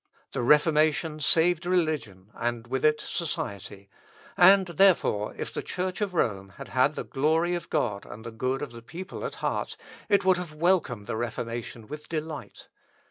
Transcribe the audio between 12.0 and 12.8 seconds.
delight.